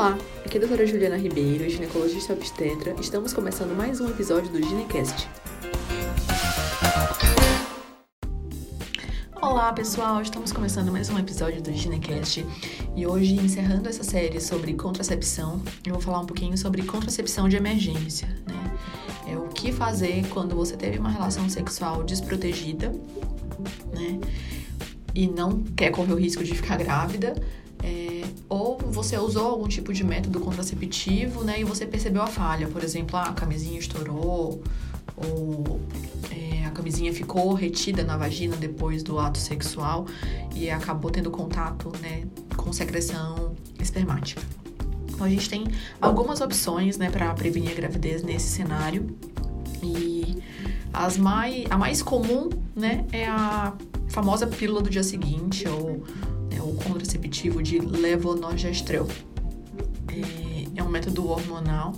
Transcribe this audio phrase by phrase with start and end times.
[0.00, 2.96] Olá, aqui é a doutora Juliana Ribeiro, ginecologista obstetra.
[2.98, 5.28] Estamos começando mais um episódio do Ginecast.
[9.42, 12.46] Olá pessoal, estamos começando mais um episódio do Ginecast
[12.96, 17.56] e hoje, encerrando essa série sobre contracepção, eu vou falar um pouquinho sobre contracepção de
[17.56, 18.78] emergência, né?
[19.30, 22.90] É o que fazer quando você teve uma relação sexual desprotegida,
[23.92, 24.18] né?
[25.14, 27.34] E não quer correr o risco de ficar grávida,
[28.50, 32.82] ou você usou algum tipo de método contraceptivo, né, e você percebeu a falha, por
[32.82, 34.60] exemplo, ah, a camisinha estourou,
[35.16, 35.80] ou
[36.32, 40.06] é, a camisinha ficou retida na vagina depois do ato sexual
[40.52, 42.24] e acabou tendo contato, né,
[42.56, 44.42] com secreção espermática.
[45.08, 45.64] Então a gente tem
[46.00, 49.16] algumas opções, né, para prevenir a gravidez nesse cenário
[49.80, 50.42] e
[50.92, 53.72] as mais, a mais comum, né, é a
[54.08, 56.02] famosa pílula do dia seguinte ou
[56.60, 59.08] né, o contraceptivo de levonorgestrel.
[60.08, 61.94] É, é um método hormonal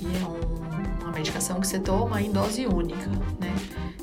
[0.00, 3.08] e é um, uma medicação que você toma em dose única,
[3.40, 3.54] né?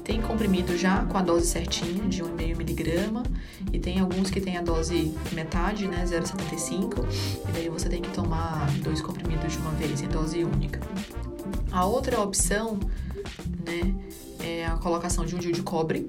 [0.03, 3.23] Tem comprimido já com a dose certinha, de 1,5 miligrama,
[3.73, 7.07] e tem alguns que tem a dose metade, né, 0,75,
[7.49, 10.79] e daí você tem que tomar dois comprimidos de uma vez em dose única.
[11.71, 12.79] A outra opção,
[13.65, 13.95] né,
[14.39, 16.07] é a colocação de um DIU de cobre,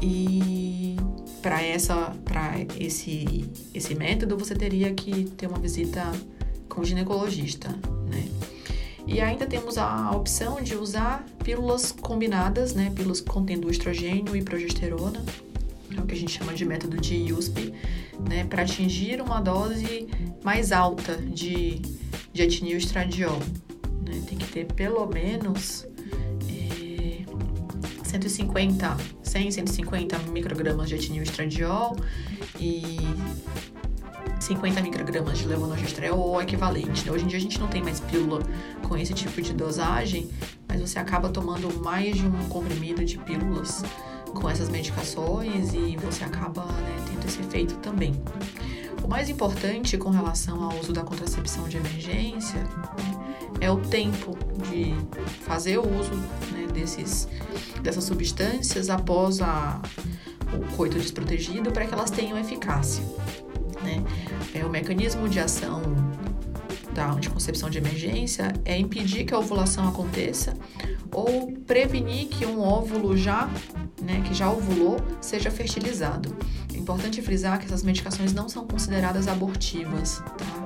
[0.00, 0.96] e
[1.44, 6.10] para essa para esse esse método você teria que ter uma visita
[6.70, 7.68] com o ginecologista,
[8.08, 8.26] né?
[9.06, 12.90] E ainda temos a opção de usar pílulas combinadas, né?
[12.96, 15.22] Pílulas contendo estrogênio e progesterona,
[15.94, 17.74] é o que a gente chama de método de USP,
[18.26, 18.44] né?
[18.44, 20.08] Para atingir uma dose
[20.42, 21.78] mais alta de,
[22.32, 23.38] de etinil estradiol.
[24.02, 24.22] Né?
[24.26, 25.86] Tem que ter pelo menos
[28.14, 31.96] 150 100, 150 microgramas de etinil estradiol
[32.60, 32.98] e
[34.38, 37.06] 50 microgramas de levonorgestrel ou equivalente.
[37.06, 37.12] Né?
[37.12, 38.40] Hoje em dia a gente não tem mais pílula
[38.82, 40.30] com esse tipo de dosagem,
[40.68, 43.82] mas você acaba tomando mais de um comprimido de pílulas
[44.32, 48.12] com essas medicações e você acaba né, tendo esse efeito também.
[49.02, 52.60] O mais importante com relação ao uso da contracepção de emergência
[53.64, 54.36] é o tempo
[54.70, 54.94] de
[55.46, 56.14] fazer o uso
[56.52, 57.26] né, desses,
[57.82, 59.80] dessas substâncias após a,
[60.52, 63.02] o coito desprotegido para que elas tenham eficácia.
[63.82, 64.04] Né?
[64.54, 65.80] É, o mecanismo de ação
[66.92, 70.52] da anticoncepção de emergência é impedir que a ovulação aconteça
[71.10, 73.48] ou prevenir que um óvulo já,
[74.02, 76.36] né, que já ovulou, seja fertilizado.
[76.72, 80.63] É importante frisar que essas medicações não são consideradas abortivas, tá?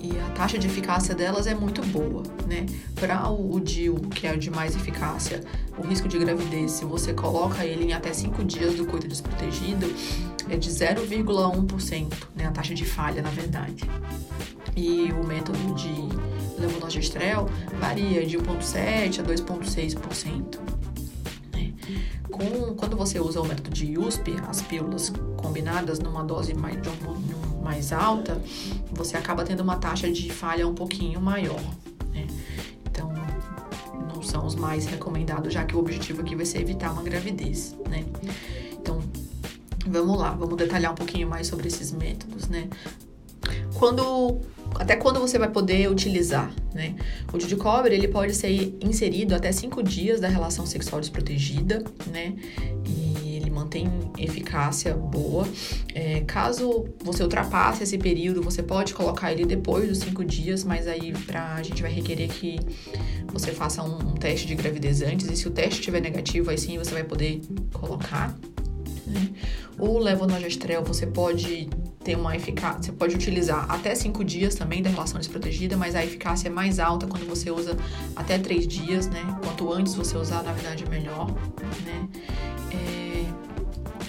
[0.00, 2.66] E, a taxa de eficácia delas é muito boa, né?
[2.94, 5.42] Para o, o DIU, que é o de mais eficácia,
[5.76, 9.92] o risco de gravidez, se você coloca ele em até 5 dias do coito desprotegido,
[10.48, 12.46] é de 0,1%, né?
[12.46, 13.84] A taxa de falha, na verdade.
[14.76, 15.92] E o método de
[16.60, 17.48] levonorgestrel
[17.80, 20.58] varia de 1,7% a 2,6%.
[21.52, 21.72] Né?
[22.30, 26.88] Com, quando você usa o método de USP, as pílulas combinadas numa dose mais, de
[27.62, 28.40] mais alta,
[28.92, 31.60] você acaba tendo uma taxa de falha um pouquinho maior.
[32.12, 32.26] Né?
[32.90, 33.12] Então,
[34.14, 37.76] não são os mais recomendados, já que o objetivo aqui vai ser evitar uma gravidez.
[37.88, 38.04] Né?
[38.72, 39.00] Então,
[39.86, 42.48] vamos lá, vamos detalhar um pouquinho mais sobre esses métodos.
[42.48, 42.68] Né?
[43.74, 44.40] Quando
[44.74, 46.94] até quando você vai poder utilizar, né?
[47.32, 51.82] O de cobre, ele pode ser inserido até 5 dias da relação sexual desprotegida,
[52.12, 52.34] né?
[52.86, 53.07] E
[53.68, 53.86] mantém
[54.16, 55.46] eficácia boa.
[55.94, 60.88] É, caso você ultrapasse esse período, você pode colocar ele depois dos 5 dias, mas
[60.88, 62.58] aí pra, a gente vai requerer que
[63.30, 66.58] você faça um, um teste de gravidez antes, e se o teste estiver negativo, aí
[66.58, 67.42] sim você vai poder
[67.72, 68.34] colocar.
[69.06, 69.28] Né?
[69.78, 71.68] O levonorgestrel você pode
[72.02, 76.02] ter uma eficácia, você pode utilizar até 5 dias também da relação desprotegida, mas a
[76.02, 77.76] eficácia é mais alta quando você usa
[78.16, 79.20] até 3 dias, né?
[79.44, 81.30] Quanto antes você usar, na verdade, é melhor,
[81.84, 82.08] né?
[82.70, 82.97] É,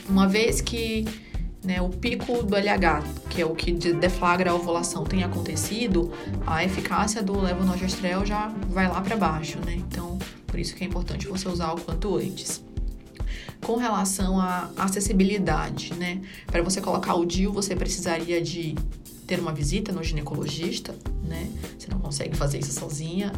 [0.09, 1.05] uma vez que
[1.63, 6.11] né, o pico do LH, que é o que deflagra a ovulação, tem acontecido,
[6.47, 9.75] a eficácia do levonorgestrel já vai lá para baixo, né?
[9.75, 10.17] Então,
[10.47, 12.63] por isso que é importante você usar o quanto antes
[13.61, 16.21] com relação à acessibilidade, né?
[16.47, 18.75] Para você colocar o DIU, você precisaria de
[19.27, 21.49] ter uma visita no ginecologista, né?
[21.77, 23.31] Você não consegue fazer isso sozinha.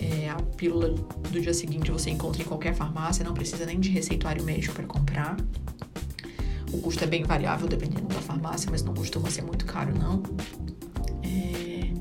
[0.00, 0.90] É, a pílula
[1.30, 4.84] do dia seguinte você encontra em qualquer farmácia, não precisa nem de receituário médico para
[4.84, 5.36] comprar.
[6.72, 10.22] O custo é bem variável dependendo da farmácia, mas não costuma ser muito caro, não.
[11.22, 11.92] É,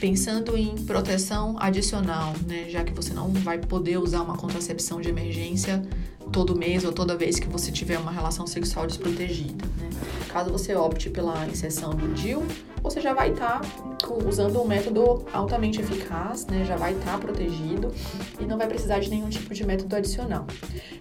[0.00, 2.68] pensando em proteção adicional, né?
[2.68, 5.82] Já que você não vai poder usar uma contracepção de emergência
[6.30, 9.64] todo mês ou toda vez que você tiver uma relação sexual desprotegida.
[9.80, 9.90] Né?
[10.28, 12.42] Caso você opte pela inserção do DIL,
[12.82, 16.64] você já vai estar tá usando um método altamente eficaz, né?
[16.64, 17.92] Já vai estar tá protegido
[18.40, 20.46] e não vai precisar de nenhum tipo de método adicional.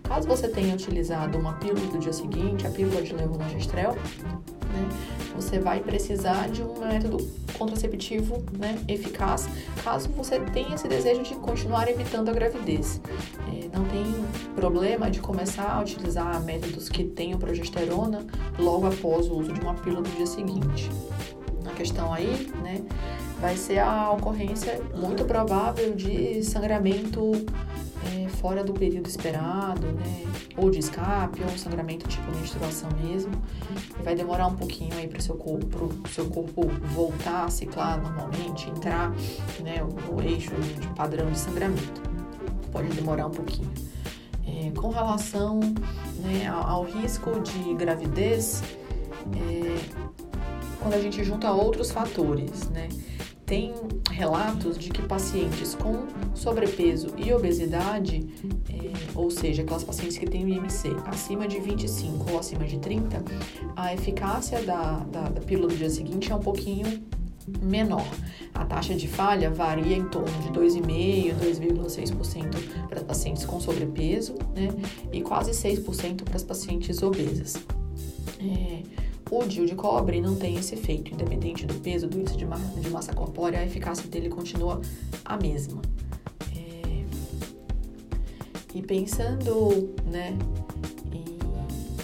[0.03, 5.20] Caso você tenha utilizado uma pílula do dia seguinte, a pílula de levonorgestrel, né?
[5.35, 7.17] Você vai precisar de um método
[7.57, 9.47] contraceptivo né, eficaz
[9.83, 13.01] caso você tenha esse desejo de continuar evitando a gravidez.
[13.47, 14.03] É, não tem
[14.55, 18.25] problema de começar a utilizar métodos que tenham progesterona
[18.57, 20.89] logo após o uso de uma pílula do dia seguinte.
[21.65, 22.81] A questão aí, né,
[23.39, 27.31] vai ser a ocorrência muito provável de sangramento
[28.41, 30.25] fora do período esperado, né?
[30.57, 33.31] Ou de escape, ou sangramento tipo menstruação mesmo.
[33.99, 38.01] E vai demorar um pouquinho aí para o seu corpo, seu corpo voltar a ciclar
[38.01, 39.11] normalmente, entrar
[39.61, 42.01] né, no eixo de padrão de sangramento.
[42.71, 43.71] Pode demorar um pouquinho.
[44.45, 45.59] É, com relação
[46.19, 48.63] né, ao, ao, risco de gravidez,
[49.35, 49.77] é,
[50.79, 52.89] quando a gente junta outros fatores, né?
[53.51, 53.73] Tem
[54.09, 58.25] relatos de que pacientes com sobrepeso e obesidade,
[58.69, 62.79] é, ou seja, aquelas pacientes que têm o IMC acima de 25 ou acima de
[62.79, 63.21] 30,
[63.75, 67.03] a eficácia da, da, da pílula do dia seguinte é um pouquinho
[67.61, 68.07] menor.
[68.53, 74.33] A taxa de falha varia em torno de 2,5% a 2,6% para pacientes com sobrepeso
[74.55, 74.69] né,
[75.11, 77.61] e quase 6% para as pacientes obesas.
[78.39, 82.45] É, o DIU de cobre não tem esse efeito, independente do peso, do índice de,
[82.45, 84.81] ma de massa corpórea, a eficácia dele continua
[85.23, 85.81] a mesma.
[86.53, 87.05] É...
[88.75, 90.37] E pensando, né,
[91.13, 91.39] em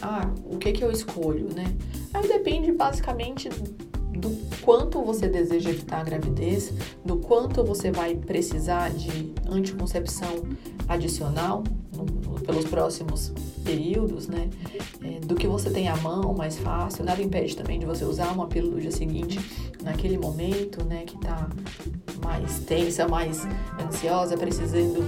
[0.01, 1.75] ah, o que que eu escolho, né?
[2.13, 3.49] Aí depende basicamente
[4.17, 4.29] do
[4.61, 6.73] quanto você deseja evitar a gravidez,
[7.05, 10.43] do quanto você vai precisar de anticoncepção
[10.87, 11.63] adicional
[12.45, 13.33] pelos próximos
[13.63, 14.49] períodos, né?
[15.03, 17.03] É, do que você tem à mão mais fácil.
[17.03, 19.39] Nada impede também de você usar uma pílula do dia seguinte
[19.83, 21.03] naquele momento, né?
[21.05, 21.49] Que tá
[22.23, 23.47] mais tensa, mais
[23.81, 25.05] ansiosa, precisando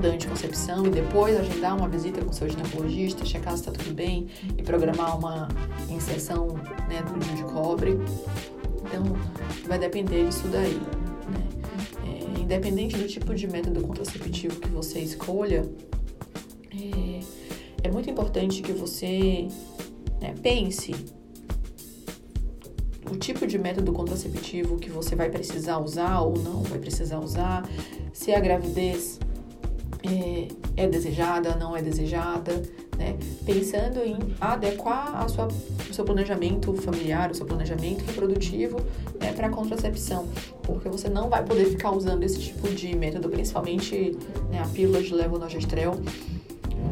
[0.00, 4.28] da anticoncepção e depois agendar uma visita com seu ginecologista, checar se está tudo bem
[4.56, 5.48] e programar uma
[5.88, 6.48] inserção
[6.88, 7.98] né, do DIU de cobre.
[8.84, 9.04] Então,
[9.66, 10.74] vai depender disso daí.
[10.74, 12.36] Né?
[12.36, 15.64] É, independente do tipo de método contraceptivo que você escolha,
[16.72, 17.20] é,
[17.84, 19.48] é muito importante que você
[20.20, 20.94] né, pense
[23.10, 27.68] o tipo de método contraceptivo que você vai precisar usar ou não vai precisar usar,
[28.12, 29.18] se a gravidez
[30.10, 30.48] é,
[30.84, 32.62] é desejada, não é desejada,
[32.98, 33.16] né?
[33.46, 35.48] Pensando em adequar a sua,
[35.88, 38.78] o seu planejamento familiar, o seu planejamento reprodutivo
[39.20, 40.28] né, para a contracepção,
[40.62, 44.16] porque você não vai poder ficar usando esse tipo de método, principalmente
[44.50, 45.94] né, a pílula de levonorgestrel,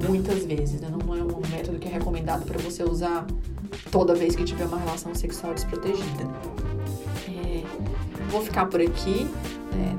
[0.06, 0.81] muitas vezes.
[0.81, 0.88] Né?
[0.91, 3.26] Não é um método que é recomendado para você usar
[3.91, 6.25] toda vez que tiver uma relação sexual desprotegida.
[7.29, 7.62] É,
[8.31, 9.26] vou ficar por aqui.
[9.75, 9.99] Né?